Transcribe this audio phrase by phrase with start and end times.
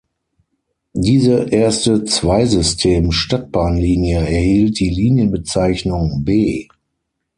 [0.95, 6.67] Diese erste Zweisystem-Stadtbahnlinie erhielt die Linienbezeichnung „B“.